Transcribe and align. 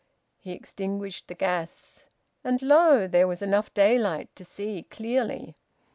He 0.39 0.51
extinguished 0.53 1.27
the 1.27 1.35
gas, 1.35 2.09
and 2.43 2.59
lo! 2.63 3.07
there 3.07 3.27
was 3.27 3.43
enough 3.43 3.71
daylight 3.71 4.35
to 4.35 4.43
see 4.43 4.81
clearly. 4.89 5.53